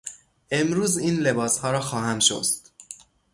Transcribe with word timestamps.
امروز 0.51 0.97
این 0.97 1.19
لباسها 1.19 1.71
را 1.71 1.79
خواهم 1.81 2.19
شست. 2.19 2.73